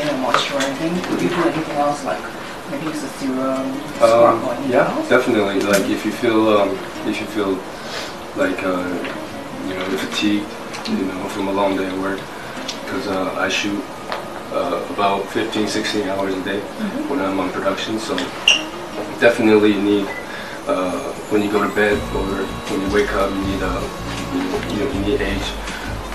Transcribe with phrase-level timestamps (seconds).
[0.00, 1.10] cleansing and moisturizing.
[1.10, 2.22] Would you do anything else like
[2.70, 5.08] maybe use a serum, scrub, Um, or yeah, else?
[5.08, 5.60] definitely.
[5.60, 6.70] Like if you feel um,
[7.06, 7.58] if you feel
[8.36, 8.88] like uh,
[9.66, 10.46] you know you're fatigued,
[10.88, 12.20] you know, from a long day of work,
[12.84, 13.82] because uh, I shoot
[14.52, 16.60] uh, about 15, 16 hours a day
[17.08, 17.98] when I'm on production.
[17.98, 18.16] So
[19.20, 20.06] definitely you need
[20.66, 22.24] uh, when you go to bed or
[22.70, 23.80] when you wake up, you need uh,
[24.34, 25.46] you, you, you need age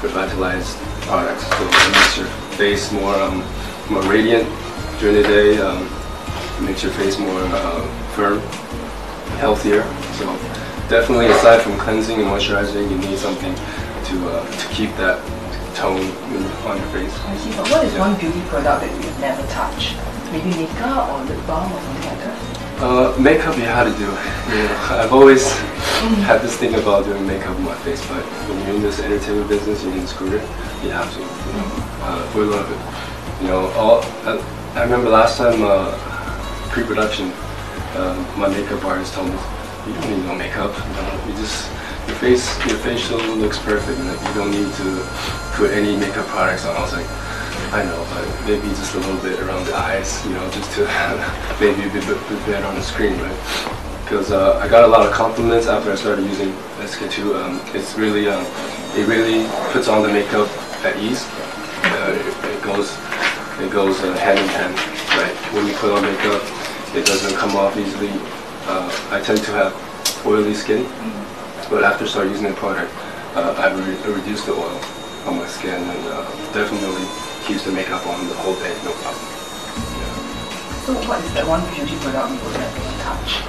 [0.01, 0.77] revitalized
[1.07, 1.47] products.
[1.47, 2.27] So it makes your
[2.57, 3.41] face more um,
[3.89, 4.47] more radiant
[4.99, 5.57] during the day.
[5.59, 5.87] Um,
[6.63, 7.81] makes your face more uh,
[8.15, 8.39] firm,
[9.39, 9.83] healthier.
[10.15, 10.25] So
[10.87, 15.19] definitely, aside from cleansing and moisturizing, you need something to uh, to keep that
[15.75, 15.99] tone
[16.65, 17.13] on your face.
[17.25, 17.51] I see.
[17.57, 17.99] But what is Yeah.
[18.07, 19.95] one beauty product that you've never touched?
[20.31, 22.55] Maybe makeup or lip balm or something like that?
[22.81, 24.07] Uh, makeup you had to do.
[24.07, 25.51] You know, I've always
[26.27, 29.47] had this thing about doing makeup on my face, but when you're in this entertainment
[29.49, 30.41] business, you're in this career,
[30.83, 31.19] you have to.
[31.19, 31.71] You know,
[32.03, 33.24] uh, for the love of it.
[33.41, 34.01] You know, all.
[34.23, 34.39] I,
[34.75, 35.91] I remember last time uh,
[36.71, 37.31] pre-production,
[37.95, 39.37] uh, my makeup artist told me,
[39.87, 40.73] "You don't need no makeup.
[40.75, 41.71] You know, you just
[42.07, 44.89] your face, your facial looks perfect, and you don't need to
[45.55, 47.07] put any makeup products on." I was like.
[47.71, 50.85] I know, but maybe just a little bit around the eyes, you know, just to
[51.59, 53.39] maybe a bit, bit better on the screen, right?
[54.03, 56.53] Because uh, I got a lot of compliments after I started using
[56.85, 57.33] SK-II.
[57.33, 58.45] Um, it's really, um,
[58.95, 60.47] it really puts on the makeup
[60.85, 61.25] at ease.
[61.83, 62.95] Uh, it, it goes,
[63.59, 64.71] it goes uh, hand in hand,
[65.19, 65.35] right?
[65.51, 66.39] When you put on makeup,
[66.95, 68.07] it doesn't come off easily.
[68.71, 69.75] Uh, I tend to have
[70.25, 70.87] oily skin,
[71.69, 72.87] but after I start using the product,
[73.35, 74.79] uh, I re- reduced the oil
[75.27, 76.23] on my skin and uh,
[76.55, 77.03] definitely
[77.43, 79.27] keeps the makeup on the whole day, no problem.
[79.99, 80.87] Yeah.
[80.87, 83.43] So what is that one beauty product you would never touch?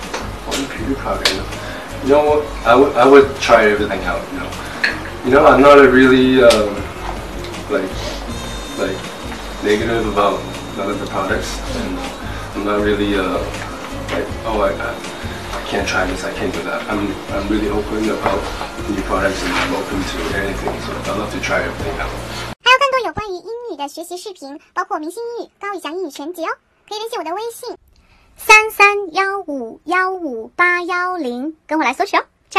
[0.51, 1.31] One beauty product.
[1.31, 1.47] You know,
[2.03, 2.43] you know what?
[2.67, 4.27] I would I would try everything out.
[4.35, 4.51] You know,
[5.23, 6.75] you know I'm not a really um,
[7.71, 7.87] like
[8.83, 9.16] like
[9.66, 10.40] negative about
[10.78, 12.00] none of the products, and
[12.56, 13.40] I'm not really uh,
[14.12, 14.94] like oh I, I
[15.54, 16.82] I can't try this, I can't do that.
[16.90, 18.42] I'm I'm really open about
[18.90, 20.76] new products and I'm open to anything.
[20.82, 22.12] So I love to try everything out.
[22.64, 26.50] 还有更多有关于英语的学习视频，包括明星英语、高以翔英语全集哦，
[26.88, 27.78] 可以联系我的微信
[28.38, 32.24] 三三幺五幺五八幺零，跟我来索取哦。